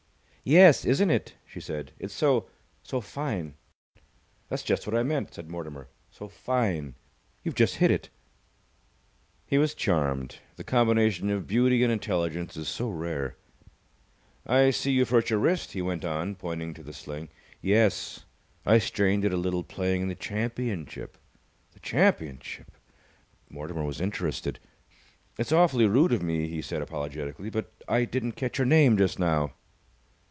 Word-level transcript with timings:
"Yes, 0.43 0.85
isn't 0.85 1.11
it?" 1.11 1.35
she 1.45 1.59
said. 1.59 1.91
"It's 1.99 2.15
so 2.15 2.47
so 2.81 2.99
fine." 2.99 3.53
"That's 4.49 4.63
just 4.63 4.87
what 4.87 4.95
I 4.95 5.03
meant," 5.03 5.31
said 5.35 5.51
Mortimer. 5.51 5.87
"So 6.09 6.27
fine. 6.27 6.95
You've 7.43 7.53
just 7.53 7.75
hit 7.75 7.91
it." 7.91 8.09
He 9.45 9.59
was 9.59 9.75
charmed. 9.75 10.39
The 10.55 10.63
combination 10.63 11.29
of 11.29 11.45
beauty 11.45 11.79
with 11.83 11.91
intelligence 11.91 12.57
is 12.57 12.67
so 12.67 12.89
rare. 12.89 13.37
"I 14.43 14.71
see 14.71 14.91
you've 14.93 15.11
hurt 15.11 15.29
your 15.29 15.37
wrist," 15.37 15.73
he 15.73 15.81
went 15.83 16.03
on, 16.03 16.33
pointing 16.33 16.73
to 16.73 16.81
the 16.81 16.91
sling. 16.91 17.29
"Yes. 17.61 18.25
I 18.65 18.79
strained 18.79 19.23
it 19.23 19.31
a 19.33 19.37
little 19.37 19.63
playing 19.63 20.01
in 20.01 20.07
the 20.07 20.15
championship." 20.15 21.19
"The 21.73 21.79
championship?" 21.81 22.71
Mortimer 23.47 23.83
was 23.83 24.01
interested. 24.01 24.57
"It's 25.37 25.51
awfully 25.51 25.85
rude 25.85 26.11
of 26.11 26.23
me," 26.23 26.47
he 26.47 26.63
said, 26.63 26.81
apologetically, 26.81 27.51
"but 27.51 27.71
I 27.87 28.05
didn't 28.05 28.31
catch 28.31 28.57
your 28.57 28.65
name 28.65 28.97
just 28.97 29.19
now." 29.19 29.53